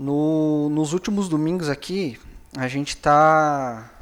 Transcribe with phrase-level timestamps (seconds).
[0.00, 2.18] No, nos últimos domingos aqui,
[2.56, 3.92] a gente está.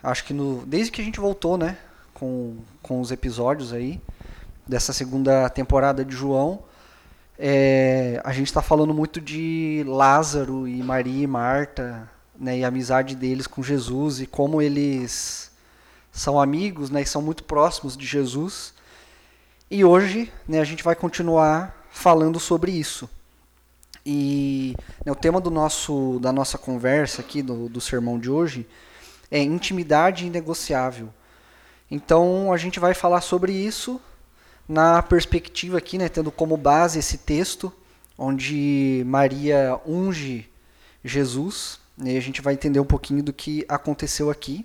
[0.00, 1.76] Acho que no, desde que a gente voltou, né?
[2.14, 4.00] Com, com os episódios aí,
[4.64, 6.62] dessa segunda temporada de João,
[7.36, 12.08] é, a gente está falando muito de Lázaro e Maria e Marta,
[12.38, 12.58] né?
[12.58, 15.50] E a amizade deles com Jesus e como eles
[16.12, 17.02] são amigos, né?
[17.02, 18.74] E são muito próximos de Jesus.
[19.68, 20.60] E hoje, né?
[20.60, 23.10] A gente vai continuar falando sobre isso.
[24.06, 28.66] E né, o tema do nosso, da nossa conversa aqui, do, do sermão de hoje,
[29.30, 31.08] é intimidade inegociável.
[31.90, 34.00] Então a gente vai falar sobre isso
[34.68, 37.72] na perspectiva aqui, né, tendo como base esse texto,
[38.16, 40.48] onde Maria unge
[41.04, 44.64] Jesus, né, e a gente vai entender um pouquinho do que aconteceu aqui.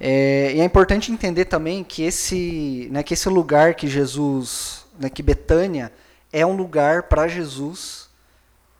[0.00, 5.08] É, e é importante entender também que esse, né, que esse lugar que Jesus, né,
[5.08, 5.92] que Betânia
[6.32, 8.08] é um lugar para Jesus,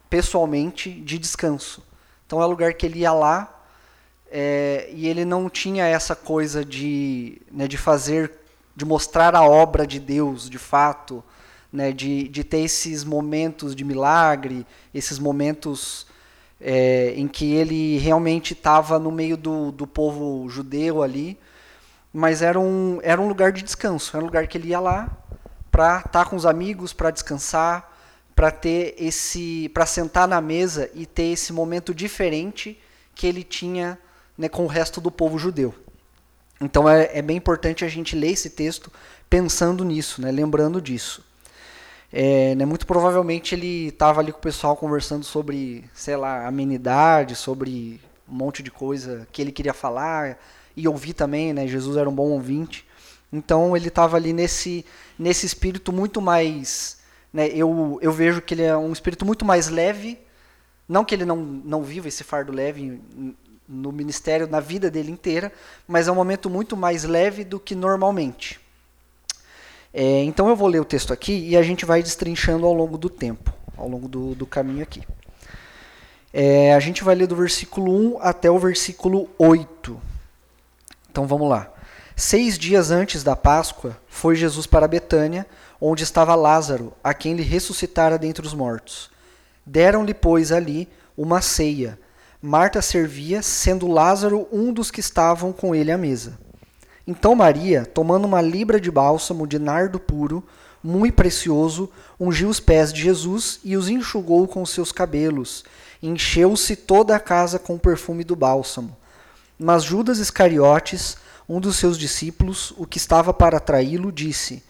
[0.09, 1.83] pessoalmente, de descanso.
[2.27, 3.63] Então é um lugar que ele ia lá
[4.31, 8.33] é, e ele não tinha essa coisa de, né, de fazer,
[8.75, 11.23] de mostrar a obra de Deus de fato,
[11.71, 16.07] né, de, de ter esses momentos de milagre, esses momentos
[16.59, 21.39] é, em que ele realmente estava no meio do, do povo judeu ali,
[22.11, 25.22] mas era um, era um lugar de descanso, era um lugar que ele ia lá
[25.73, 27.91] para estar tá com os amigos, para descansar,
[28.37, 32.79] para ter esse, para sentar na mesa e ter esse momento diferente
[33.15, 33.99] que ele tinha
[34.37, 35.75] né, com o resto do povo judeu.
[36.61, 38.93] Então é, é, bem importante a gente ler esse texto
[39.29, 41.25] pensando nisso, né, lembrando disso.
[42.13, 47.35] É, né, muito provavelmente ele estava ali com o pessoal conversando sobre, sei lá, amenidade,
[47.35, 50.39] sobre um monte de coisa que ele queria falar
[50.77, 51.67] e ouvir também, né?
[51.67, 52.87] Jesus era um bom ouvinte.
[53.33, 54.85] Então ele estava ali nesse,
[55.19, 56.99] nesse espírito muito mais.
[57.33, 60.19] Né, eu, eu vejo que ele é um espírito muito mais leve.
[60.89, 63.01] Não que ele não, não viva esse fardo leve
[63.69, 65.51] no ministério, na vida dele inteira,
[65.89, 68.61] mas é um momento muito mais leve do que normalmente.
[69.95, 72.99] É, então eu vou ler o texto aqui e a gente vai destrinchando ao longo
[72.99, 75.03] do tempo, ao longo do, do caminho aqui.
[76.33, 80.01] É, a gente vai ler do versículo 1 até o versículo 8.
[81.11, 81.71] Então vamos lá.
[82.17, 85.47] Seis dias antes da Páscoa, foi Jesus para Betânia,
[85.81, 89.11] onde estava Lázaro, a quem lhe ressuscitara dentre os mortos.
[89.65, 91.99] Deram-lhe, pois, ali uma ceia.
[92.41, 96.39] Marta servia, sendo Lázaro um dos que estavam com ele à mesa.
[97.07, 100.45] Então Maria, tomando uma libra de bálsamo de nardo puro,
[100.83, 105.65] muito precioso, ungiu os pés de Jesus e os enxugou com seus cabelos.
[106.03, 108.97] Encheu-se toda a casa com o perfume do bálsamo.
[109.59, 111.17] Mas Judas Iscariotes,
[111.53, 114.63] um dos seus discípulos, o que estava para traí-lo, disse: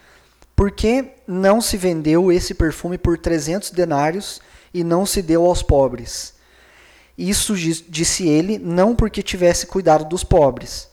[0.56, 4.40] Por que não se vendeu esse perfume por trezentos denários
[4.74, 6.34] e não se deu aos pobres?
[7.16, 10.88] Isso disse ele, não porque tivesse cuidado dos pobres,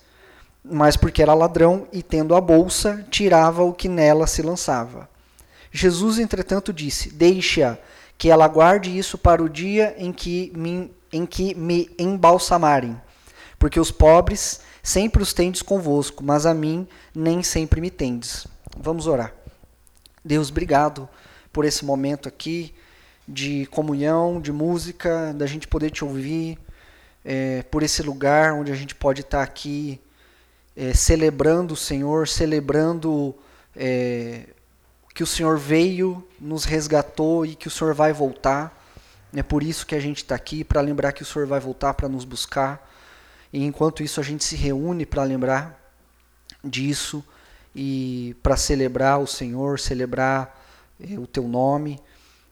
[0.64, 5.10] mas porque era ladrão e, tendo a bolsa, tirava o que nela se lançava.
[5.72, 7.80] Jesus, entretanto, disse: Deixe-a,
[8.16, 13.00] que ela guarde isso para o dia em que me, em que me embalsamarem,
[13.58, 18.48] porque os pobres Sempre os tendes convosco, mas a mim nem sempre me tendes.
[18.78, 19.34] Vamos orar.
[20.24, 21.08] Deus, obrigado
[21.52, 22.74] por esse momento aqui
[23.28, 26.58] de comunhão, de música, da gente poder te ouvir,
[27.24, 30.02] é, por esse lugar onde a gente pode estar aqui
[30.76, 33.36] é, celebrando o Senhor, celebrando
[33.76, 34.46] é,
[35.14, 38.78] que o Senhor veio, nos resgatou e que o Senhor vai voltar.
[39.34, 41.94] É por isso que a gente está aqui, para lembrar que o Senhor vai voltar
[41.94, 42.89] para nos buscar.
[43.52, 45.80] E enquanto isso a gente se reúne para lembrar
[46.64, 47.24] disso
[47.76, 50.60] e para celebrar o Senhor, celebrar
[51.00, 52.00] eh, o teu nome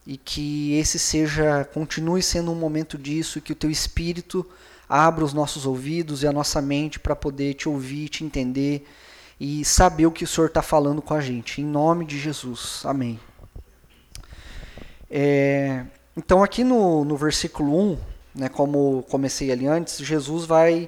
[0.06, 4.46] e que esse seja continue sendo um momento disso, que o teu espírito
[4.88, 8.88] abra os nossos ouvidos e a nossa mente para poder te ouvir, te entender
[9.40, 11.62] e saber o que o Senhor está falando com a gente.
[11.62, 12.82] Em nome de Jesus.
[12.86, 13.20] Amém.
[15.10, 15.86] É,
[16.16, 18.00] então, aqui no, no versículo 1,
[18.38, 20.88] né, como comecei ali antes, Jesus vai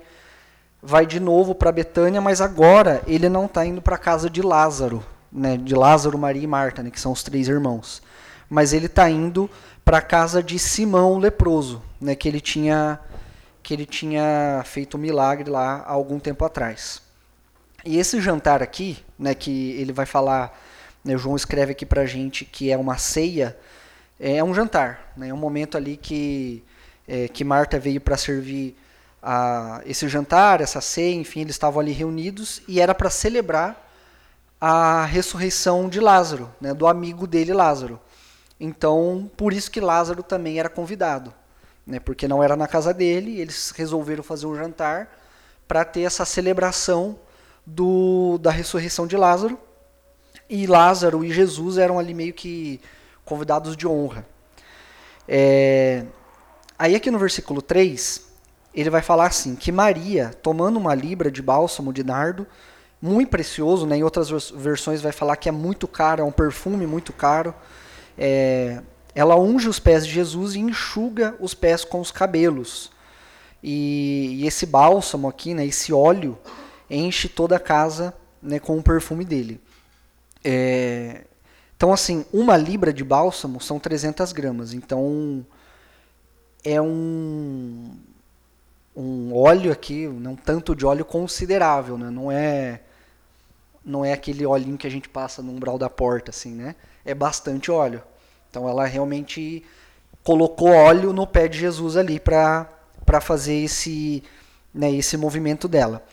[0.81, 4.41] vai de novo para Betânia, mas agora ele não está indo para a casa de
[4.41, 8.01] Lázaro, né, de Lázaro, Maria e Marta, né, que são os três irmãos,
[8.49, 9.49] mas ele está indo
[9.83, 12.99] para a casa de Simão o leproso, né, que ele tinha
[13.61, 17.01] que ele tinha feito um milagre lá há algum tempo atrás.
[17.85, 20.57] E esse jantar aqui, né, que ele vai falar,
[21.03, 23.57] né, João escreve aqui para gente que é uma ceia,
[24.19, 26.63] é um jantar, né, é um momento ali que
[27.09, 28.77] é, que Marta veio para servir
[29.21, 33.89] a, esse jantar, essa ceia, enfim, eles estavam ali reunidos e era para celebrar
[34.61, 37.99] a ressurreição de Lázaro, né, do amigo dele Lázaro.
[38.59, 41.33] Então, por isso que Lázaro também era convidado,
[41.87, 41.99] né?
[41.99, 45.17] Porque não era na casa dele, eles resolveram fazer um jantar
[45.65, 47.17] para ter essa celebração
[47.65, 49.57] do, da ressurreição de Lázaro.
[50.49, 52.81] E Lázaro e Jesus eram ali meio que
[53.23, 54.25] convidados de honra.
[55.25, 56.05] É,
[56.79, 58.21] aí aqui no versículo 3,
[58.73, 62.47] ele vai falar assim, que Maria, tomando uma libra de bálsamo de nardo,
[63.01, 63.97] muito precioso, né?
[63.97, 67.53] em outras versões vai falar que é muito caro, é um perfume muito caro,
[68.17, 68.81] é,
[69.13, 72.91] ela unge os pés de Jesus e enxuga os pés com os cabelos.
[73.61, 76.37] E, e esse bálsamo aqui, né, esse óleo,
[76.89, 79.59] enche toda a casa né, com o perfume dele.
[80.43, 81.25] É,
[81.75, 84.73] então, assim, uma libra de bálsamo são 300 gramas.
[84.73, 85.45] Então,
[86.63, 87.95] é um,
[88.95, 92.09] um óleo aqui, um tanto de óleo considerável, né?
[92.09, 92.81] Não é
[93.83, 96.75] não é aquele olhinho que a gente passa no umbral da porta, assim, né?
[97.03, 98.03] É bastante óleo.
[98.49, 99.63] Então, ela realmente
[100.23, 102.67] colocou óleo no pé de Jesus ali para
[103.21, 104.23] fazer esse,
[104.73, 106.03] né, esse movimento dela.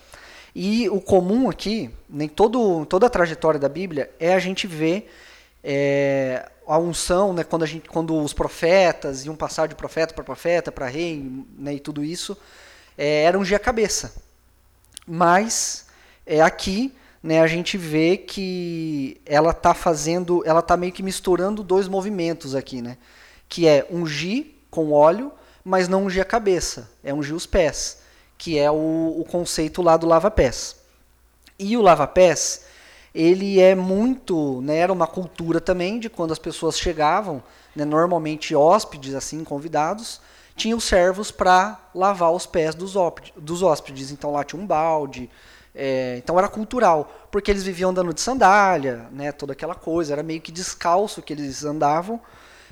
[0.54, 5.12] E o comum aqui, nem todo, toda a trajetória da Bíblia, é a gente ver
[5.62, 10.25] é, a unção, né, quando, a gente, quando os profetas iam passar de profeta para
[10.25, 12.37] profeta, para rei, né, e tudo isso,
[12.97, 14.15] é, era ungir a cabeça.
[15.07, 15.87] Mas
[16.27, 16.93] é, aqui
[17.23, 22.55] né, a gente vê que ela está fazendo, ela está meio que misturando dois movimentos
[22.55, 22.99] aqui, né,
[23.49, 25.33] que é ungir com óleo,
[25.65, 28.05] mas não ungir a cabeça, é ungir os pés
[28.39, 30.77] que é o, o conceito lá do lava-pés.
[31.59, 32.67] E o lava-pés,
[33.17, 37.43] ele é muito, né, era uma cultura também de quando as pessoas chegavam,
[37.75, 40.21] né, normalmente hóspedes, assim, convidados,
[40.55, 42.93] tinham servos para lavar os pés dos,
[43.35, 44.11] dos hóspedes.
[44.11, 45.31] Então lá tinha um balde,
[45.75, 50.23] é, então era cultural, porque eles viviam andando de sandália, né, toda aquela coisa, era
[50.23, 52.21] meio que descalço que eles andavam,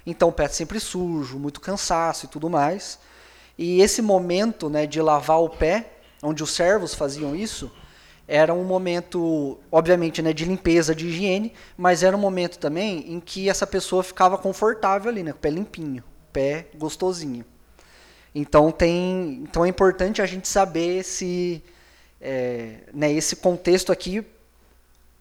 [0.04, 2.98] então o pé sempre sujo, muito cansaço e tudo mais.
[3.56, 5.92] E esse momento né, de lavar o pé,
[6.22, 7.72] onde os servos faziam isso,
[8.26, 13.20] era um momento, obviamente, né, de limpeza, de higiene, mas era um momento também em
[13.20, 17.44] que essa pessoa ficava confortável ali, né, pé limpinho, pé gostosinho.
[18.34, 21.62] Então tem, então é importante a gente saber esse,
[22.20, 24.24] é, né, esse contexto aqui,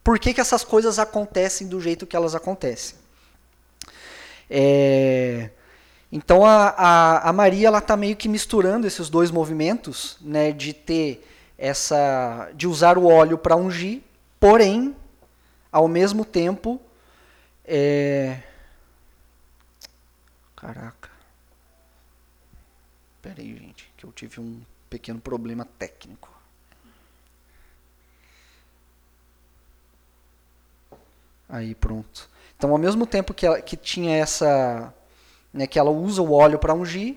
[0.03, 2.95] por que, que essas coisas acontecem do jeito que elas acontecem.
[4.50, 5.50] É,
[6.11, 10.73] então a, a, a Maria ela está meio que misturando esses dois movimentos, né, de
[10.73, 11.27] ter
[11.63, 14.01] essa, de usar o óleo para ungir,
[14.38, 14.94] porém,
[15.71, 16.77] ao mesmo tempo,
[17.63, 18.44] é...
[20.57, 21.10] caraca,
[23.21, 26.30] pera aí gente, que eu tive um pequeno problema técnico.
[31.48, 32.30] Aí pronto.
[32.57, 34.94] Então, ao mesmo tempo que, ela, que tinha essa
[35.54, 37.15] né, que ela usa o óleo para ungir,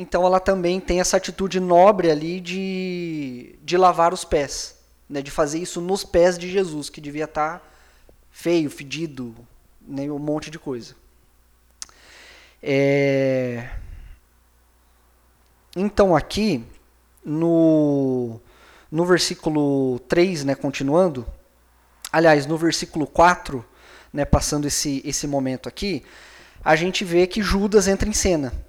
[0.00, 4.76] então ela também tem essa atitude nobre ali de, de lavar os pés,
[5.08, 7.64] né, de fazer isso nos pés de Jesus, que devia estar tá
[8.30, 9.34] feio, fedido,
[9.82, 10.94] né, um monte de coisa.
[12.62, 13.70] É...
[15.74, 16.64] Então aqui,
[17.24, 18.40] no,
[18.92, 21.26] no versículo 3, né, continuando,
[22.12, 23.64] aliás, no versículo 4,
[24.12, 26.04] né, passando esse, esse momento aqui,
[26.64, 28.67] a gente vê que Judas entra em cena.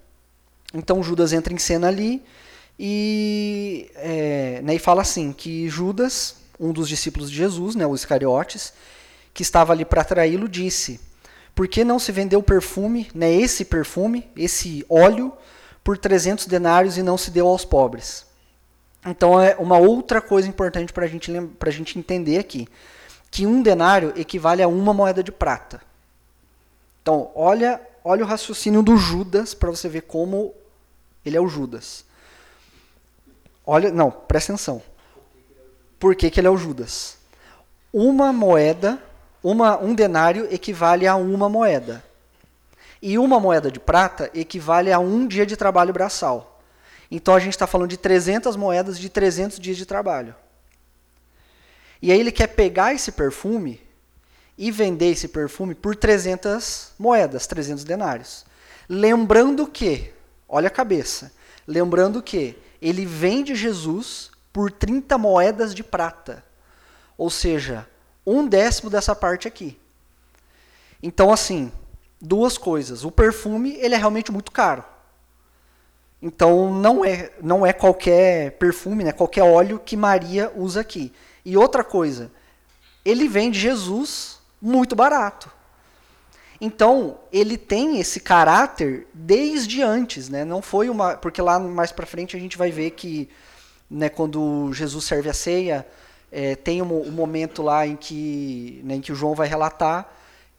[0.73, 2.23] Então Judas entra em cena ali
[2.77, 8.01] e, é, né, e fala assim que Judas, um dos discípulos de Jesus, né, os
[8.01, 8.73] Iscariotes,
[9.33, 10.99] que estava ali para traí-lo, disse:
[11.53, 15.33] Por que não se vendeu perfume, né, esse perfume, esse óleo,
[15.83, 18.25] por 300 denários e não se deu aos pobres?
[19.05, 22.67] Então é uma outra coisa importante para gente, a gente entender aqui,
[23.31, 25.81] que um denário equivale a uma moeda de prata.
[27.01, 30.53] Então, olha, olha o raciocínio do Judas para você ver como
[31.25, 32.05] ele é o Judas.
[33.65, 34.81] Olha, não, presta atenção.
[35.99, 37.17] Por que, que ele é o Judas?
[37.91, 39.01] Uma moeda,
[39.43, 42.03] uma, um denário equivale a uma moeda.
[43.01, 46.61] E uma moeda de prata equivale a um dia de trabalho braçal.
[47.11, 50.35] Então a gente está falando de 300 moedas de 300 dias de trabalho.
[52.01, 53.81] E aí ele quer pegar esse perfume
[54.59, 58.45] e vender esse perfume por 300 moedas, 300 denários.
[58.89, 60.11] Lembrando que,
[60.49, 61.31] olha a cabeça,
[61.65, 66.43] lembrando que ele vende Jesus por 30 moedas de prata.
[67.17, 67.87] Ou seja,
[68.25, 69.79] um décimo dessa parte aqui.
[71.01, 71.71] Então, assim,
[72.19, 73.05] duas coisas.
[73.05, 74.83] O perfume, ele é realmente muito caro.
[76.21, 81.13] Então, não é, não é qualquer perfume, né, qualquer óleo que Maria usa aqui.
[81.45, 82.29] E outra coisa,
[83.05, 85.51] ele vende Jesus muito barato.
[86.61, 90.43] Então, ele tem esse caráter desde antes, né?
[90.43, 93.29] Não foi uma, porque lá mais para frente a gente vai ver que,
[93.89, 95.87] né, quando Jesus serve a ceia,
[96.31, 100.13] é, tem um, um, momento lá em que, né, em que o João vai relatar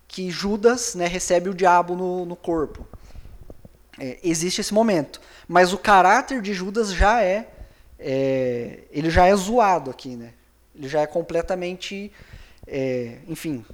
[0.09, 2.87] que Judas, né, recebe o diabo no, no corpo.
[3.99, 7.49] É, existe esse momento, mas o caráter de Judas já é,
[7.99, 10.33] é, ele já é zoado aqui, né?
[10.75, 12.11] Ele já é completamente,
[12.67, 13.65] é, enfim,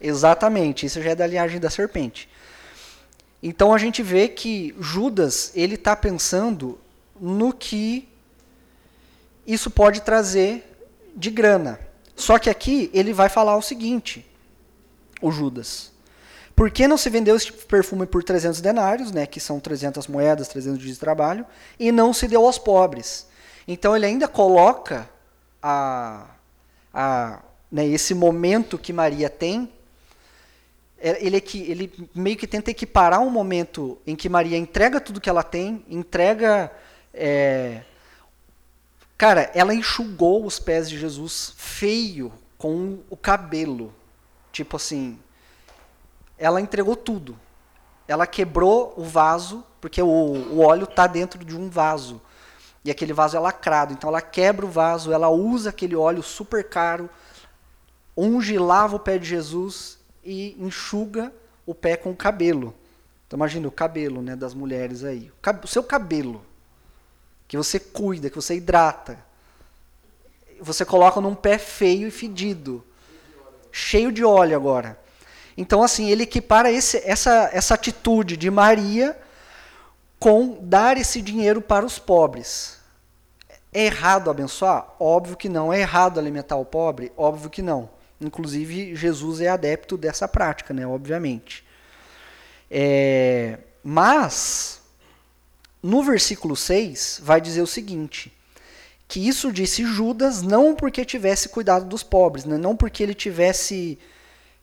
[0.00, 2.28] Exatamente, isso já é da linhagem da serpente.
[3.42, 6.78] Então a gente vê que Judas ele está pensando
[7.20, 8.08] no que
[9.46, 10.64] isso pode trazer
[11.14, 11.78] de grana.
[12.14, 14.26] Só que aqui ele vai falar o seguinte,
[15.20, 15.92] o Judas.
[16.54, 20.48] Por que não se vendeu esse perfume por 300 denários, né, que são 300 moedas,
[20.48, 21.44] 300 dias de trabalho,
[21.78, 23.26] e não se deu aos pobres?
[23.68, 25.08] Então ele ainda coloca
[25.62, 26.26] a,
[26.92, 29.70] a, né, esse momento que Maria tem
[30.98, 35.42] ele, ele meio que tenta equiparar um momento em que Maria entrega tudo que ela
[35.42, 36.72] tem, entrega.
[37.12, 37.82] É,
[39.16, 43.92] cara, ela enxugou os pés de Jesus feio com o cabelo.
[44.50, 45.18] Tipo assim,
[46.38, 47.38] ela entregou tudo.
[48.08, 52.22] Ela quebrou o vaso, porque o, o óleo está dentro de um vaso.
[52.82, 53.92] E aquele vaso é lacrado.
[53.92, 57.10] Então ela quebra o vaso, ela usa aquele óleo super caro,
[58.16, 59.95] unge, lava o pé de Jesus
[60.26, 61.32] e enxuga
[61.64, 62.74] o pé com o cabelo.
[63.26, 65.32] Então imagina o cabelo né, das mulheres aí.
[65.62, 66.44] O seu cabelo,
[67.46, 69.18] que você cuida, que você hidrata.
[70.60, 72.84] Você coloca num pé feio e fedido.
[73.70, 74.98] Cheio de óleo agora.
[75.56, 79.16] Então, assim, ele equipara esse, essa, essa atitude de Maria
[80.18, 82.78] com dar esse dinheiro para os pobres.
[83.72, 84.88] É errado abençoar?
[84.98, 85.72] Óbvio que não.
[85.72, 87.12] É errado alimentar o pobre?
[87.16, 87.88] Óbvio que não.
[88.20, 91.64] Inclusive, Jesus é adepto dessa prática, né, obviamente.
[92.70, 94.80] É, mas,
[95.82, 98.32] no versículo 6, vai dizer o seguinte:
[99.06, 103.98] que isso disse Judas não porque tivesse cuidado dos pobres, né, não porque ele tivesse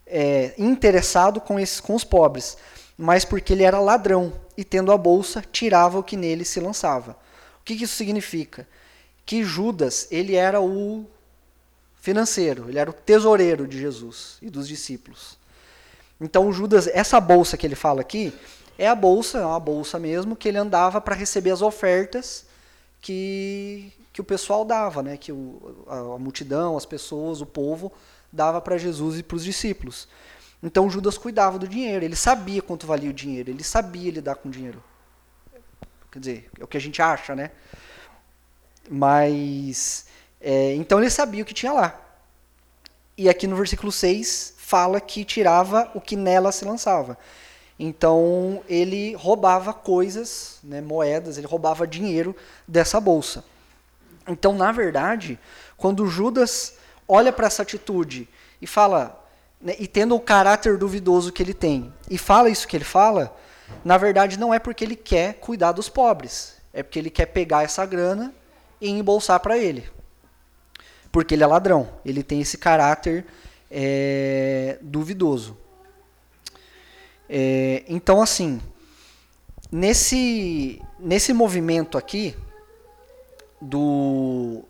[0.06, 2.58] é, interessado com, esses, com os pobres,
[2.98, 7.12] mas porque ele era ladrão e, tendo a bolsa, tirava o que nele se lançava.
[7.62, 8.68] O que, que isso significa?
[9.26, 11.06] Que Judas ele era o
[12.04, 15.38] financeiro, ele era o tesoureiro de Jesus e dos discípulos.
[16.20, 18.34] Então Judas, essa bolsa que ele fala aqui,
[18.78, 22.46] é a bolsa, é uma bolsa mesmo, que ele andava para receber as ofertas
[23.00, 25.16] que, que o pessoal dava, né?
[25.16, 27.90] que o, a, a multidão, as pessoas, o povo
[28.30, 30.10] dava para Jesus e para os discípulos.
[30.62, 34.50] Então Judas cuidava do dinheiro, ele sabia quanto valia o dinheiro, ele sabia lidar com
[34.50, 34.84] o dinheiro.
[36.12, 37.52] Quer dizer, é o que a gente acha, né?
[38.90, 40.12] Mas
[40.44, 41.98] é, então ele sabia o que tinha lá.
[43.18, 47.18] E aqui no versículo 6 fala que tirava o que nela se lançava.
[47.80, 52.36] Então ele roubava coisas, né, moedas, ele roubava dinheiro
[52.68, 53.46] dessa bolsa.
[54.28, 55.40] Então, na verdade,
[55.78, 56.76] quando Judas
[57.08, 58.28] olha para essa atitude
[58.62, 59.24] e fala,
[59.62, 63.36] né, e tendo o caráter duvidoso que ele tem, e fala isso que ele fala,
[63.84, 67.64] na verdade não é porque ele quer cuidar dos pobres, é porque ele quer pegar
[67.64, 68.34] essa grana
[68.82, 69.90] e embolsar para ele
[71.14, 71.88] porque ele é ladrão.
[72.04, 73.24] Ele tem esse caráter
[73.70, 75.56] é, duvidoso.
[77.30, 78.60] É, então, assim,
[79.72, 82.36] nesse, nesse movimento aqui,
[83.62, 84.64] do,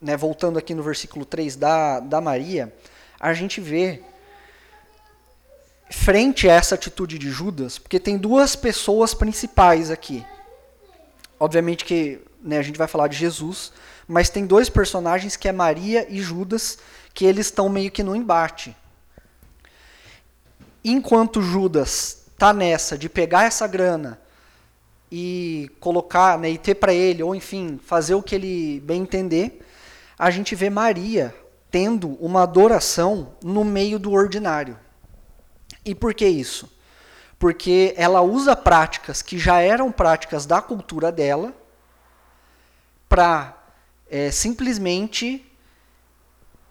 [0.00, 2.70] né, voltando aqui no versículo 3 da, da Maria,
[3.18, 4.02] a gente vê,
[5.90, 10.22] frente a essa atitude de Judas, porque tem duas pessoas principais aqui.
[11.40, 13.72] Obviamente que né, a gente vai falar de Jesus,
[14.08, 16.78] mas tem dois personagens que é Maria e Judas,
[17.14, 18.76] que eles estão meio que no embate.
[20.84, 24.20] Enquanto Judas está nessa de pegar essa grana
[25.10, 29.64] e colocar, né, e ter para ele, ou enfim, fazer o que ele bem entender,
[30.18, 31.34] a gente vê Maria
[31.70, 34.78] tendo uma adoração no meio do ordinário.
[35.84, 36.70] E por que isso?
[37.38, 41.54] Porque ela usa práticas que já eram práticas da cultura dela
[43.12, 43.54] para
[44.10, 45.44] é, simplesmente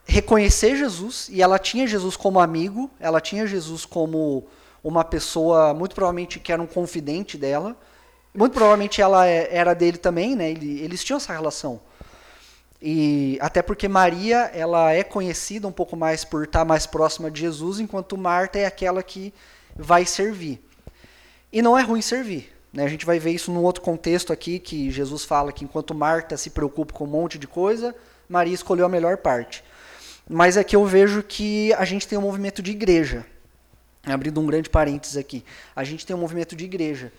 [0.05, 4.48] reconhecer Jesus, e ela tinha Jesus como amigo, ela tinha Jesus como
[4.83, 7.77] uma pessoa, muito provavelmente que era um confidente dela,
[8.33, 10.50] muito provavelmente ela é, era dele também, né?
[10.50, 11.79] Eles tinham essa relação.
[12.81, 17.41] E até porque Maria, ela é conhecida um pouco mais por estar mais próxima de
[17.41, 19.31] Jesus, enquanto Marta é aquela que
[19.75, 20.60] vai servir.
[21.53, 22.51] E não é ruim servir.
[22.73, 22.83] Né?
[22.83, 26.37] A gente vai ver isso num outro contexto aqui, que Jesus fala que enquanto Marta
[26.37, 27.95] se preocupa com um monte de coisa,
[28.27, 29.63] Maria escolheu a melhor parte.
[30.29, 33.25] Mas aqui eu vejo que a gente tem um movimento de igreja.
[34.05, 35.43] abrindo um grande parênteses aqui,
[35.75, 37.11] a gente tem um movimento de igreja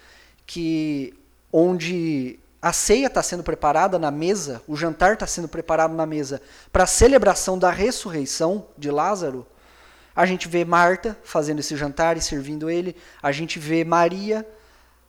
[0.47, 1.15] que
[1.53, 6.41] onde a ceia está sendo preparada na mesa, o jantar está sendo preparado na mesa
[6.73, 9.47] para a celebração da ressurreição de Lázaro,
[10.15, 14.47] a gente vê Marta fazendo esse jantar e servindo ele, a gente vê Maria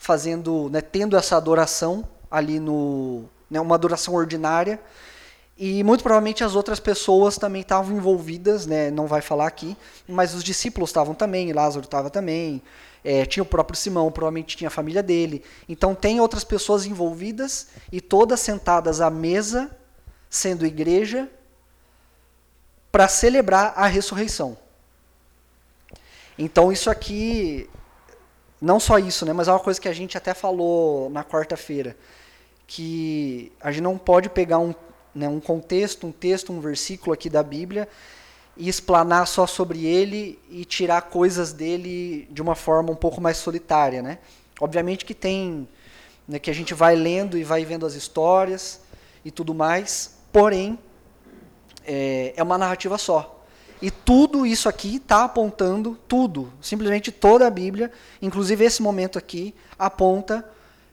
[0.03, 4.77] fazendo, né, tendo essa adoração ali no, né, uma adoração ordinária,
[5.57, 10.33] e muito provavelmente as outras pessoas também estavam envolvidas, né, não vai falar aqui, mas
[10.33, 12.61] os discípulos estavam também, Lázaro estava também,
[13.01, 15.41] é, tinha o próprio Simão, provavelmente tinha a família dele.
[15.69, 19.71] Então tem outras pessoas envolvidas e todas sentadas à mesa,
[20.29, 21.29] sendo igreja,
[22.91, 24.57] para celebrar a ressurreição.
[26.37, 27.69] Então isso aqui,
[28.63, 31.97] não só isso, né, mas é uma coisa que a gente até falou na quarta-feira,
[32.65, 34.73] que a gente não pode pegar um,
[35.13, 37.89] né, um contexto, um texto, um versículo aqui da Bíblia
[38.55, 43.35] e explanar só sobre ele e tirar coisas dele de uma forma um pouco mais
[43.35, 44.19] solitária, né?
[44.61, 45.67] Obviamente que tem,
[46.25, 48.79] né, que a gente vai lendo e vai vendo as histórias
[49.25, 50.79] e tudo mais, porém
[51.85, 53.42] é, é uma narrativa só.
[53.81, 59.53] E tudo isso aqui está apontando, tudo, simplesmente toda a Bíblia, inclusive esse momento aqui,
[59.77, 60.47] aponta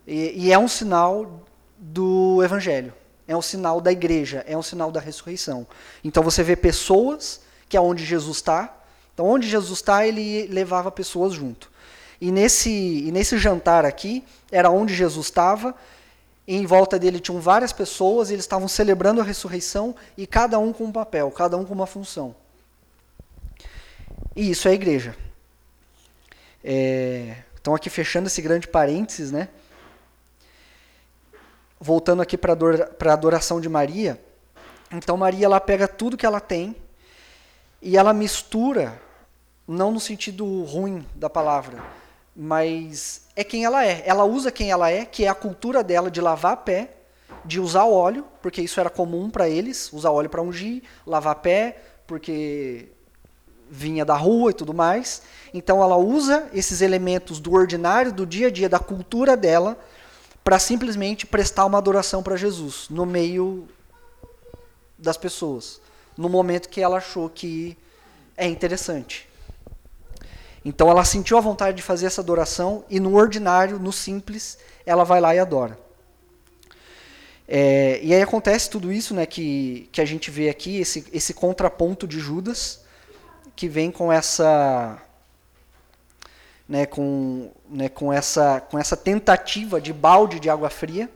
[0.06, 1.42] e, e é um sinal
[1.78, 2.92] do Evangelho,
[3.28, 5.66] é um sinal da igreja, é um sinal da ressurreição.
[6.02, 8.76] Então você vê pessoas que é onde Jesus está.
[9.14, 11.70] Então, onde Jesus está, ele levava pessoas junto.
[12.20, 15.74] E nesse, e nesse jantar aqui, era onde Jesus estava.
[16.46, 20.72] Em volta dele tinham várias pessoas, e eles estavam celebrando a ressurreição, e cada um
[20.72, 22.34] com um papel, cada um com uma função.
[24.34, 25.16] E isso é a igreja.
[26.62, 29.48] É, então, aqui fechando esse grande parênteses, né?
[31.78, 34.20] Voltando aqui para a adoração de Maria.
[34.92, 36.76] Então, Maria ela pega tudo que ela tem,
[37.82, 39.00] e ela mistura,
[39.66, 41.82] não no sentido ruim da palavra,
[42.36, 44.02] mas é quem ela é.
[44.04, 46.90] Ela usa quem ela é, que é a cultura dela de lavar pé,
[47.44, 51.82] de usar óleo, porque isso era comum para eles, usar óleo para ungir, lavar pé,
[52.06, 52.88] porque
[53.70, 55.22] vinha da rua e tudo mais.
[55.54, 59.78] Então ela usa esses elementos do ordinário, do dia a dia, da cultura dela,
[60.42, 63.68] para simplesmente prestar uma adoração para Jesus no meio
[64.98, 65.80] das pessoas
[66.20, 67.76] no momento que ela achou que
[68.36, 69.26] é interessante.
[70.62, 75.02] Então ela sentiu a vontade de fazer essa adoração e no ordinário, no simples, ela
[75.02, 75.78] vai lá e adora.
[77.48, 81.32] É, e aí acontece tudo isso né, que, que a gente vê aqui, esse, esse
[81.32, 82.82] contraponto de Judas,
[83.60, 84.96] que vem com essa.
[86.66, 91.10] Né, com, né, com, essa, com essa tentativa de balde de água fria,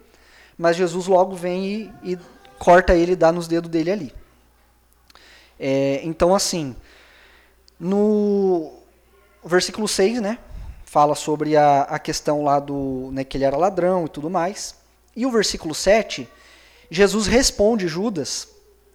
[0.59, 2.19] mas Jesus logo vem e, e
[2.59, 4.15] corta ele e dá nos dedos dele ali.
[5.59, 6.77] É, então, assim,
[7.81, 8.75] no
[9.43, 10.39] versículo 6, né,
[10.85, 14.75] fala sobre a, a questão lá do, né, que ele era ladrão e tudo mais.
[15.17, 16.29] E o versículo 7,
[16.91, 18.49] Jesus responde Judas,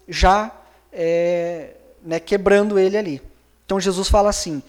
[0.08, 0.52] já
[0.94, 3.29] é, né, quebrando ele ali.
[3.70, 4.64] Então Jesus fala assim: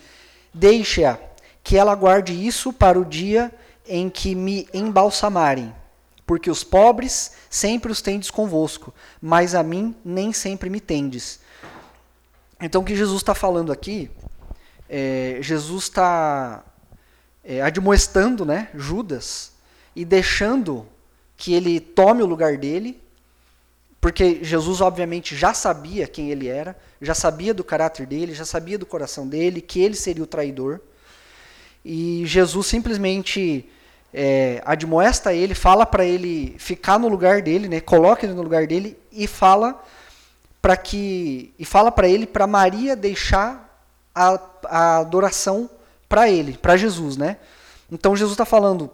[0.52, 1.18] Deixe-a,
[1.64, 3.50] que ela guarde isso para o dia
[3.88, 5.74] em que me embalsamarem,
[6.26, 11.40] porque os pobres sempre os tendes convosco, mas a mim nem sempre me tendes.
[12.60, 14.10] Então, o que Jesus está falando aqui,
[14.86, 16.62] é, Jesus está
[17.42, 19.52] é, admoestando né, Judas
[19.96, 20.86] e deixando
[21.38, 23.02] que ele tome o lugar dele,
[24.00, 28.78] porque Jesus, obviamente, já sabia quem ele era, já sabia do caráter dele, já sabia
[28.78, 30.80] do coração dele, que ele seria o traidor.
[31.84, 33.68] E Jesus simplesmente
[34.12, 38.66] é, admoesta ele, fala para ele ficar no lugar dele, né, coloca ele no lugar
[38.66, 39.82] dele e fala
[40.62, 43.84] para que e fala para ele para Maria deixar
[44.14, 45.70] a, a adoração
[46.08, 47.38] para ele, para Jesus, né?
[47.90, 48.90] Então Jesus está falando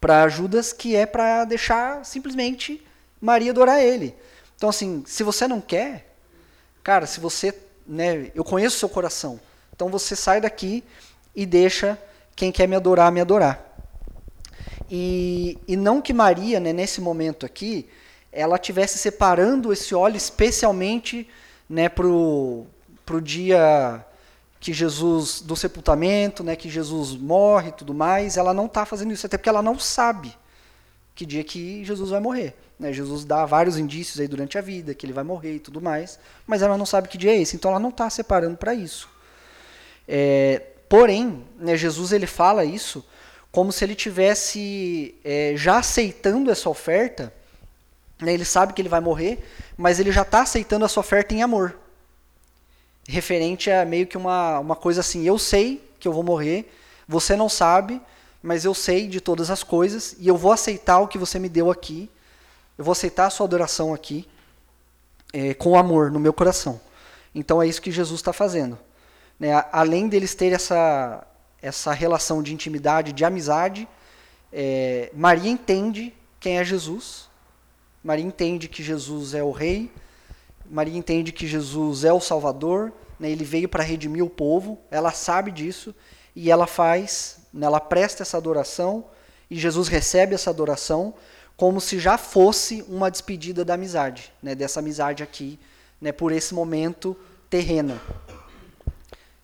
[0.00, 2.84] para Judas que é para deixar simplesmente
[3.20, 4.14] Maria adorar ele.
[4.56, 6.14] Então assim, se você não quer,
[6.82, 7.54] cara, se você,
[7.86, 9.40] né, eu conheço o seu coração.
[9.74, 10.84] Então você sai daqui
[11.34, 11.98] e deixa
[12.34, 13.66] quem quer me adorar me adorar.
[14.90, 17.88] E, e não que Maria, né, nesse momento aqui,
[18.32, 21.28] ela tivesse separando esse óleo especialmente
[21.68, 22.66] né, para o
[23.22, 24.04] dia
[24.58, 29.12] que Jesus do sepultamento, né, que Jesus morre e tudo mais, ela não está fazendo
[29.12, 30.36] isso, até porque ela não sabe
[31.14, 32.54] que dia que Jesus vai morrer.
[32.80, 32.92] Né?
[32.92, 36.18] Jesus dá vários indícios aí durante a vida, que ele vai morrer e tudo mais,
[36.46, 39.08] mas ela não sabe que dia é esse, então ela não está separando para isso.
[40.08, 43.06] É, porém, né, Jesus ele fala isso
[43.52, 47.32] como se ele tivesse é, já aceitando essa oferta
[48.20, 49.44] né, ele sabe que ele vai morrer,
[49.76, 51.78] mas ele já está aceitando a sua oferta em amor.
[53.08, 56.70] Referente a meio que uma, uma coisa assim, eu sei que eu vou morrer.
[57.08, 58.00] Você não sabe,
[58.42, 61.48] mas eu sei de todas as coisas e eu vou aceitar o que você me
[61.48, 62.10] deu aqui.
[62.80, 64.26] Eu vou aceitar a sua adoração aqui
[65.34, 66.80] é, com amor no meu coração.
[67.34, 68.78] Então é isso que Jesus está fazendo.
[69.38, 69.50] Né?
[69.70, 71.26] Além deles terem essa,
[71.60, 73.86] essa relação de intimidade, de amizade,
[74.50, 77.28] é, Maria entende quem é Jesus.
[78.02, 79.92] Maria entende que Jesus é o Rei.
[80.64, 82.94] Maria entende que Jesus é o Salvador.
[83.18, 83.30] Né?
[83.30, 84.78] Ele veio para redimir o povo.
[84.90, 85.94] Ela sabe disso
[86.34, 87.66] e ela faz, né?
[87.66, 89.04] ela presta essa adoração
[89.50, 91.12] e Jesus recebe essa adoração
[91.60, 94.54] como se já fosse uma despedida da amizade, né?
[94.54, 95.58] dessa amizade aqui,
[96.00, 96.10] né?
[96.10, 97.14] por esse momento
[97.50, 98.00] terreno.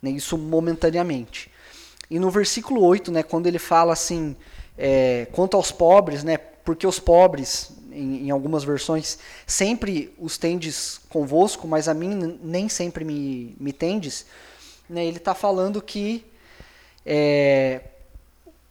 [0.00, 0.12] Né?
[0.12, 1.52] Isso momentaneamente.
[2.10, 4.34] E no versículo 8, né, quando ele fala assim,
[4.78, 10.98] é, quanto aos pobres, né, porque os pobres, em, em, algumas versões, sempre os tendes
[11.10, 14.24] convosco, mas a mim nem sempre me, me tendes,
[14.88, 16.24] né, ele está falando que
[17.04, 17.82] é,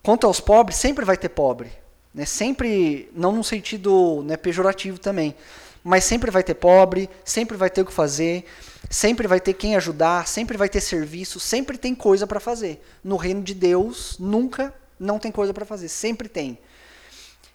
[0.01, 1.84] quanto aos pobres, sempre vai ter pobre.
[2.15, 5.35] Né, sempre, não num sentido né, pejorativo também,
[5.83, 8.43] mas sempre vai ter pobre, sempre vai ter o que fazer,
[8.89, 12.83] Sempre vai ter quem ajudar, sempre vai ter serviço, sempre tem coisa para fazer.
[13.03, 16.57] No reino de Deus, nunca não tem coisa para fazer, sempre tem.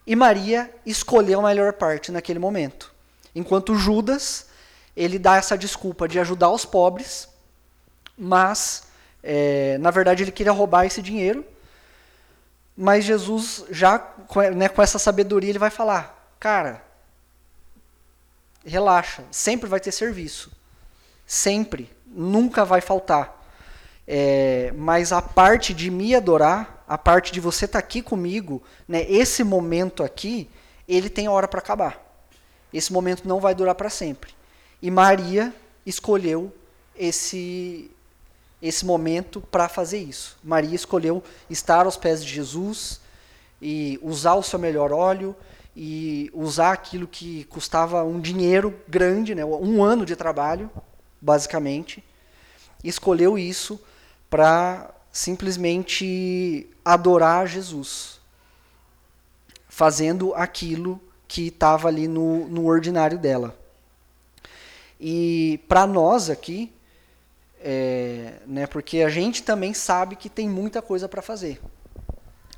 [0.07, 2.92] E Maria escolheu a melhor parte naquele momento.
[3.35, 4.46] Enquanto Judas,
[4.96, 7.29] ele dá essa desculpa de ajudar os pobres,
[8.18, 8.85] mas,
[9.23, 11.44] é, na verdade, ele queria roubar esse dinheiro.
[12.82, 14.02] Mas Jesus, já
[14.56, 16.82] né, com essa sabedoria, ele vai falar: cara,
[18.64, 20.50] relaxa, sempre vai ter serviço.
[21.26, 23.38] Sempre, nunca vai faltar.
[24.08, 28.62] É, mas a parte de me adorar, a parte de você estar tá aqui comigo,
[28.88, 30.48] né, esse momento aqui,
[30.88, 32.02] ele tem hora para acabar.
[32.72, 34.34] Esse momento não vai durar para sempre.
[34.80, 36.50] E Maria escolheu
[36.96, 37.90] esse
[38.62, 40.38] esse momento para fazer isso.
[40.42, 43.01] Maria escolheu estar aos pés de Jesus
[43.61, 45.35] e usar o seu melhor óleo
[45.75, 50.70] e usar aquilo que custava um dinheiro grande, né, um ano de trabalho,
[51.20, 52.05] basicamente,
[52.83, 53.81] escolheu isso
[54.29, 58.20] para simplesmente adorar Jesus,
[59.68, 63.57] fazendo aquilo que estava ali no, no ordinário dela.
[65.01, 66.73] E para nós aqui,
[67.61, 71.61] é, né, porque a gente também sabe que tem muita coisa para fazer.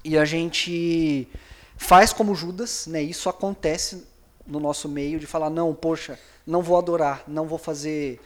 [0.04, 1.28] E a gente
[1.76, 4.06] faz como Judas, né, isso acontece
[4.46, 8.20] no nosso meio, de falar, não, poxa, não vou adorar, não vou fazer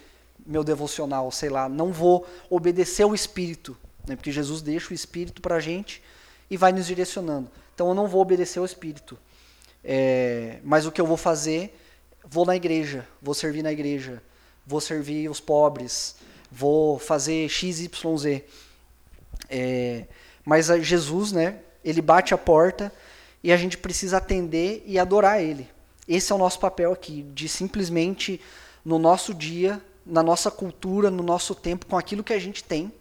[0.45, 4.17] meu devocional, sei lá, não vou obedecer ao Espírito, né?
[4.17, 6.03] porque Jesus deixa o Espírito para a gente
[6.51, 7.51] e vai nos direcionando.
[7.75, 9.19] Então eu não vou obedecer ao Espírito,
[9.85, 11.77] é, mas o que eu vou fazer,
[12.25, 14.23] vou na igreja, vou servir na igreja,
[14.67, 16.17] vou servir os pobres,
[16.51, 18.45] vou fazer x, y, z.
[19.49, 20.05] É,
[20.45, 21.61] mas Jesus, né?
[21.85, 22.93] Ele bate a porta
[23.43, 25.69] e a gente precisa atender e adorar Ele.
[26.09, 28.41] Esse é o nosso papel aqui, de simplesmente
[28.85, 32.93] no nosso dia na nossa cultura, no nosso tempo, com aquilo que a gente tem.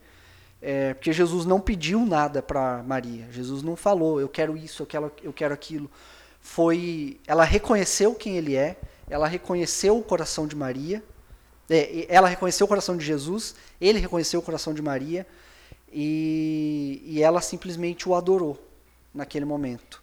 [0.62, 3.28] É, porque Jesus não pediu nada para Maria.
[3.32, 5.90] Jesus não falou, eu quero isso, eu quero, eu quero aquilo.
[6.42, 8.76] Foi, ela reconheceu quem ele é,
[9.08, 11.04] ela reconheceu o coração de Maria,
[11.70, 15.26] é, ela reconheceu o coração de Jesus, ele reconheceu o coração de Maria,
[15.92, 18.58] e, e ela simplesmente o adorou
[19.14, 20.02] naquele momento.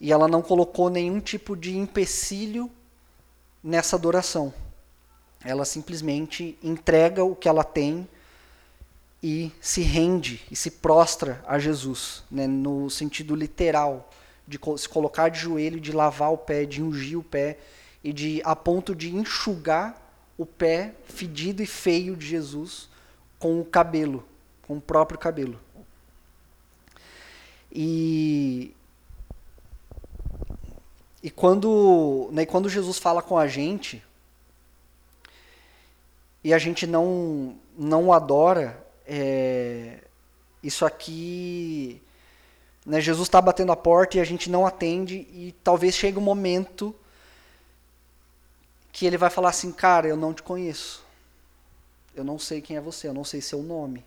[0.00, 2.70] E ela não colocou nenhum tipo de empecilho
[3.62, 4.52] nessa adoração
[5.44, 8.08] ela simplesmente entrega o que ela tem
[9.22, 14.10] e se rende e se prostra a Jesus, né, no sentido literal,
[14.48, 17.58] de se colocar de joelho, de lavar o pé, de ungir o pé
[18.02, 20.03] e de a ponto de enxugar
[20.36, 22.88] o pé fedido e feio de Jesus
[23.38, 24.24] com o cabelo,
[24.66, 25.60] com o próprio cabelo.
[27.72, 28.74] E
[31.24, 34.04] e quando, né, quando Jesus fala com a gente,
[36.44, 40.00] e a gente não, não adora, é,
[40.62, 42.02] isso aqui.
[42.84, 46.20] Né, Jesus está batendo a porta e a gente não atende, e talvez chegue um
[46.20, 46.94] momento
[48.94, 51.04] que ele vai falar assim: Cara, eu não te conheço.
[52.14, 54.04] Eu não sei quem é você, eu não sei seu nome.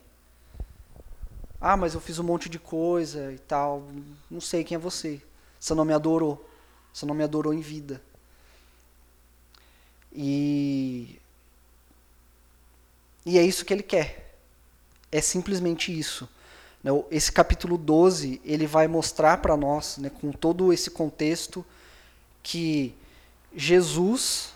[1.60, 3.86] Ah, mas eu fiz um monte de coisa e tal.
[4.30, 5.20] Não sei quem é você.
[5.60, 6.42] Você não me adorou.
[6.92, 8.02] Você não me adorou em vida.
[10.10, 11.20] E
[13.26, 14.38] e é isso que ele quer.
[15.12, 16.26] É simplesmente isso.
[16.82, 16.90] Né?
[17.10, 21.66] Esse capítulo 12, ele vai mostrar para nós, né, com todo esse contexto,
[22.42, 22.94] que
[23.54, 24.54] Jesus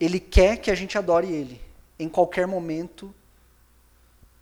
[0.00, 1.60] ele quer que a gente adore ele
[1.98, 3.14] em qualquer momento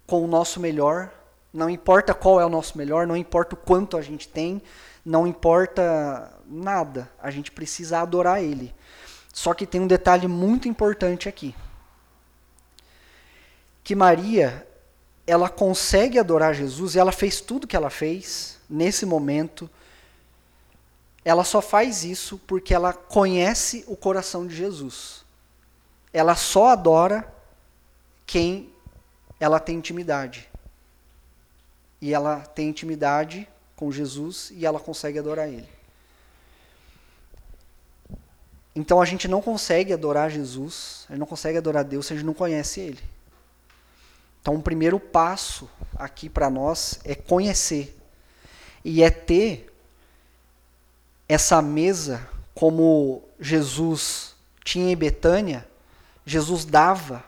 [0.06, 1.10] com o nosso melhor,
[1.52, 4.62] não importa qual é o nosso melhor, não importa o quanto a gente tem,
[5.04, 8.74] não importa nada, a gente precisa adorar Ele.
[9.32, 11.54] Só que tem um detalhe muito importante aqui.
[13.82, 14.66] Que Maria,
[15.26, 19.68] ela consegue adorar Jesus e ela fez tudo que ela fez nesse momento.
[21.24, 25.24] Ela só faz isso porque ela conhece o coração de Jesus.
[26.12, 27.32] Ela só adora
[28.26, 28.72] quem
[29.40, 30.48] ela tem intimidade.
[32.00, 35.68] E ela tem intimidade com Jesus e ela consegue adorar Ele.
[38.74, 42.16] Então a gente não consegue adorar Jesus, a gente não consegue adorar Deus se a
[42.16, 43.00] gente não conhece Ele.
[44.40, 47.96] Então o primeiro passo aqui para nós é conhecer.
[48.84, 49.72] E é ter
[51.28, 55.66] essa mesa como Jesus tinha em Betânia,
[56.24, 57.24] Jesus dava.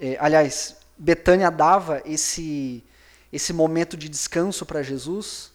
[0.00, 2.82] É, aliás, Betânia dava esse,
[3.32, 5.52] esse momento de descanso para Jesus,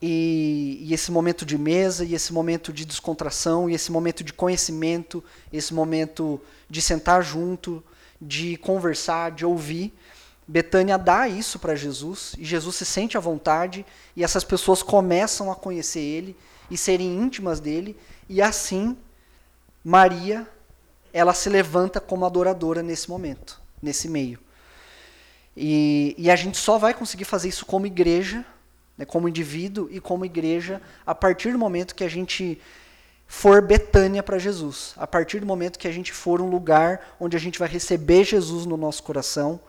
[0.00, 4.32] e, e, esse momento de mesa, e esse momento de descontração, e esse momento de
[4.32, 7.82] conhecimento, esse momento de sentar junto,
[8.20, 9.92] de conversar, de ouvir.
[10.46, 15.50] Betânia dá isso para Jesus, e Jesus se sente à vontade, e essas pessoas começam
[15.50, 16.36] a conhecer ele
[16.70, 17.96] e serem íntimas dele,
[18.28, 18.96] e assim
[19.84, 20.48] Maria,
[21.18, 24.38] ela se levanta como adoradora nesse momento, nesse meio.
[25.56, 28.44] E, e a gente só vai conseguir fazer isso como igreja,
[28.96, 32.60] né, como indivíduo e como igreja, a partir do momento que a gente
[33.26, 37.36] for Betânia para Jesus, a partir do momento que a gente for um lugar onde
[37.36, 39.60] a gente vai receber Jesus no nosso coração,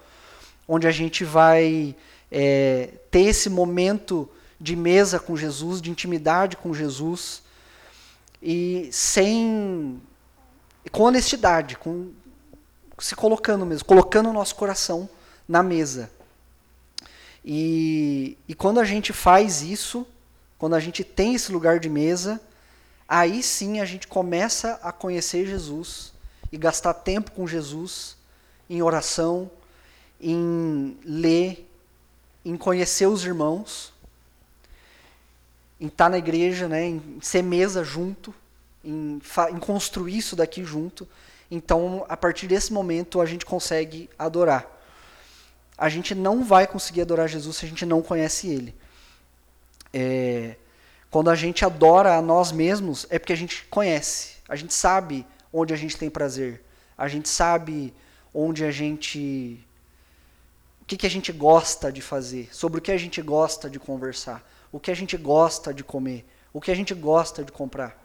[0.68, 1.96] onde a gente vai
[2.32, 4.30] é, ter esse momento
[4.62, 7.42] de mesa com Jesus, de intimidade com Jesus,
[8.42, 10.02] e sem.
[10.92, 12.12] Com honestidade, com,
[13.00, 15.10] se colocando mesmo, colocando o nosso coração
[15.48, 16.10] na mesa.
[17.44, 20.06] E, e quando a gente faz isso,
[20.58, 22.40] quando a gente tem esse lugar de mesa,
[23.08, 26.14] aí sim a gente começa a conhecer Jesus
[26.52, 28.18] e gastar tempo com Jesus
[28.70, 29.50] em oração,
[30.22, 31.68] em ler,
[32.44, 33.94] em conhecer os irmãos,
[35.80, 38.34] em estar na igreja, né, em ser mesa junto,
[38.84, 39.20] em,
[39.52, 41.08] em construir isso daqui junto.
[41.52, 44.80] Então, a partir desse momento, a gente consegue adorar
[45.80, 48.76] a gente não vai conseguir adorar Jesus se a gente não conhece Ele.
[49.94, 50.58] É,
[51.10, 55.26] quando a gente adora a nós mesmos, é porque a gente conhece, a gente sabe
[55.54, 56.62] onde a gente tem prazer,
[56.98, 57.94] a gente sabe
[58.34, 59.66] onde a gente.
[60.82, 63.80] o que, que a gente gosta de fazer, sobre o que a gente gosta de
[63.80, 67.98] conversar, o que a gente gosta de comer, o que a gente gosta de comprar.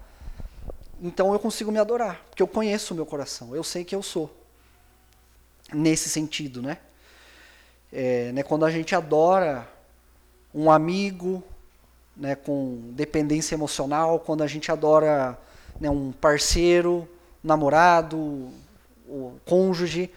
[1.01, 4.03] Então eu consigo me adorar, porque eu conheço o meu coração, eu sei que eu
[4.03, 4.31] sou.
[5.73, 6.79] Nesse sentido, né?
[7.93, 9.69] É, né, quando a gente adora
[10.55, 11.43] um amigo
[12.17, 15.39] né, com dependência emocional, quando a gente adora
[15.81, 17.09] né, um parceiro,
[17.43, 18.19] namorado,
[19.07, 20.11] o cônjuge,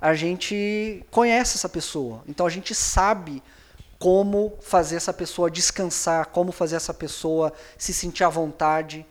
[0.00, 2.22] a gente conhece essa pessoa.
[2.26, 3.42] Então a gente sabe
[3.98, 9.04] como fazer essa pessoa descansar, como fazer essa pessoa se sentir à vontade.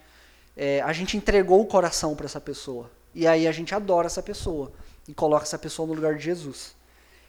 [0.58, 2.90] É, a gente entregou o coração para essa pessoa.
[3.14, 4.72] E aí a gente adora essa pessoa
[5.08, 6.76] e coloca essa pessoa no lugar de Jesus.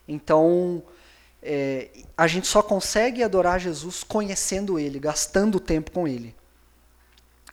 [0.08, 0.82] Então,
[1.42, 6.34] é, a gente só consegue adorar Jesus conhecendo Ele, gastando tempo com Ele.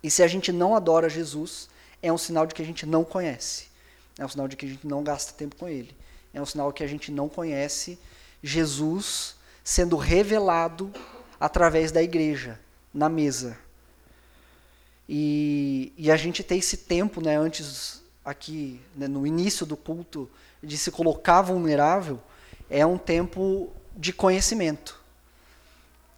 [0.01, 1.69] E se a gente não adora Jesus,
[2.01, 3.67] é um sinal de que a gente não conhece.
[4.17, 5.95] É um sinal de que a gente não gasta tempo com Ele.
[6.33, 7.99] É um sinal que a gente não conhece
[8.41, 10.91] Jesus sendo revelado
[11.39, 12.59] através da igreja,
[12.93, 13.57] na mesa.
[15.07, 20.29] E, e a gente tem esse tempo, né, antes, aqui, né, no início do culto,
[20.61, 22.19] de se colocar vulnerável
[22.69, 24.99] é um tempo de conhecimento.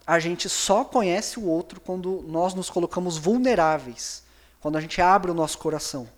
[0.06, 4.22] A gente só conhece o outro quando nós nos colocamos vulneráveis,
[4.60, 6.08] quando a gente abre o nosso coração.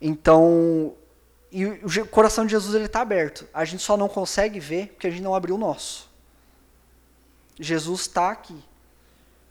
[0.00, 0.94] Então,
[1.50, 3.46] e o coração de Jesus ele está aberto.
[3.54, 6.08] A gente só não consegue ver porque a gente não abriu o nosso.
[7.58, 8.56] Jesus está aqui.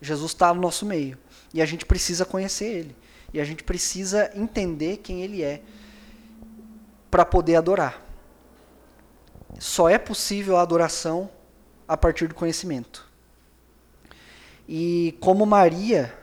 [0.01, 1.17] Jesus está no nosso meio.
[1.57, 2.95] E a gente precisa conhecer Ele.
[3.33, 5.61] E a gente precisa entender quem Ele é
[7.11, 8.07] para poder adorar
[9.59, 11.29] só é possível a adoração
[11.87, 13.07] a partir do conhecimento.
[14.67, 16.13] E como Maria,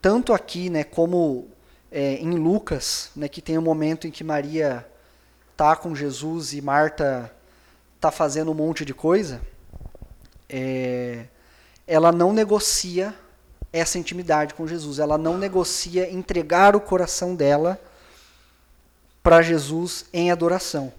[0.00, 1.48] tanto aqui, né, como
[1.90, 4.86] é, em Lucas, né, que tem um momento em que Maria
[5.56, 7.34] tá com Jesus e Marta
[8.00, 9.40] tá fazendo um monte de coisa,
[10.48, 11.26] é,
[11.86, 13.14] ela não negocia
[13.72, 14.98] essa intimidade com Jesus.
[14.98, 17.80] Ela não negocia entregar o coração dela
[19.22, 20.92] para Jesus em adoração.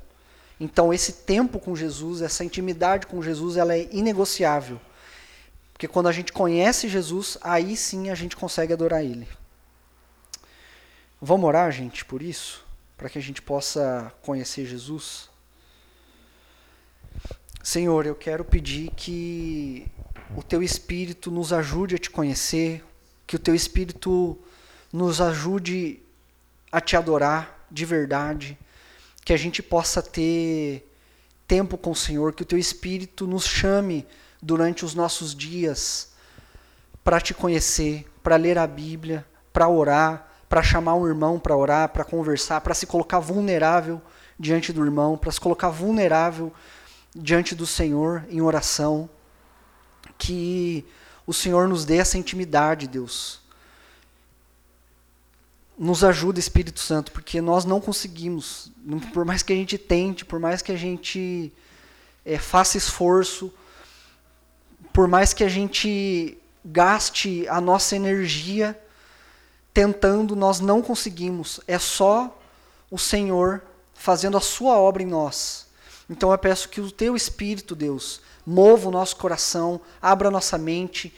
[0.59, 4.79] Então esse tempo com Jesus, essa intimidade com Jesus, ela é inegociável.
[5.73, 9.27] Porque quando a gente conhece Jesus, aí sim a gente consegue adorar Ele.
[11.21, 12.65] Vamos orar, gente, por isso?
[12.97, 15.29] Para que a gente possa conhecer Jesus?
[17.61, 19.87] Senhor, eu quero pedir que
[20.35, 22.83] o Teu Espírito nos ajude a te conhecer,
[23.25, 24.37] que o Teu Espírito
[24.91, 26.01] nos ajude
[26.71, 28.57] a te adorar de verdade,
[29.23, 30.89] que a gente possa ter
[31.47, 34.05] tempo com o Senhor, que o Teu Espírito nos chame
[34.41, 36.11] durante os nossos dias
[37.03, 41.89] para te conhecer, para ler a Bíblia, para orar, para chamar um irmão para orar,
[41.89, 43.99] para conversar, para se colocar vulnerável
[44.39, 46.53] diante do irmão, para se colocar vulnerável
[47.15, 49.09] diante do Senhor em oração.
[50.17, 50.85] Que
[51.25, 53.41] o Senhor nos dê essa intimidade, Deus.
[55.77, 58.71] Nos ajuda, Espírito Santo, porque nós não conseguimos,
[59.13, 61.51] por mais que a gente tente, por mais que a gente
[62.23, 63.51] é, faça esforço,
[64.91, 68.79] por mais que a gente gaste a nossa energia
[69.73, 71.59] tentando, nós não conseguimos.
[71.67, 72.39] É só
[72.91, 75.65] o Senhor fazendo a sua obra em nós.
[76.09, 80.57] Então eu peço que o teu Espírito, Deus, mova o nosso coração, abra a nossa
[80.57, 81.13] mente,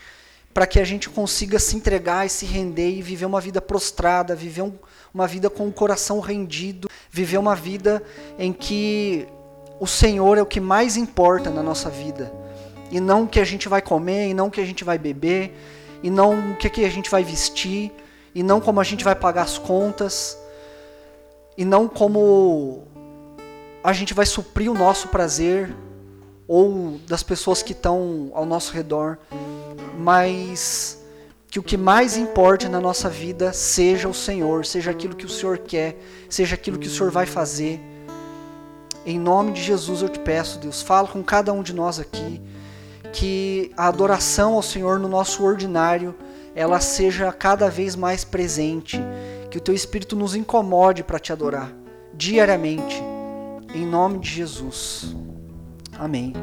[0.53, 4.35] para que a gente consiga se entregar e se render e viver uma vida prostrada,
[4.35, 4.73] viver um,
[5.13, 8.01] uma vida com o coração rendido, viver uma vida
[8.39, 9.27] em que
[9.79, 12.31] o Senhor é o que mais importa na nossa vida.
[12.89, 14.97] E não o que a gente vai comer, e não o que a gente vai
[14.97, 15.53] beber,
[16.01, 17.91] e não o que, que a gente vai vestir,
[18.33, 20.37] e não como a gente vai pagar as contas,
[21.57, 22.83] e não como
[23.83, 25.75] a gente vai suprir o nosso prazer
[26.47, 29.17] ou das pessoas que estão ao nosso redor,
[29.97, 31.01] mas
[31.49, 35.29] que o que mais importe na nossa vida seja o Senhor, seja aquilo que o
[35.29, 35.97] Senhor quer,
[36.29, 37.79] seja aquilo que o Senhor vai fazer.
[39.05, 42.41] Em nome de Jesus eu te peço, Deus, fala com cada um de nós aqui
[43.13, 46.13] que a adoração ao Senhor no nosso ordinário
[46.53, 48.99] ela seja cada vez mais presente,
[49.49, 51.71] que o teu espírito nos incomode para te adorar
[52.13, 53.01] diariamente.
[53.73, 55.15] Em nome de Jesus.
[55.97, 56.33] Amém.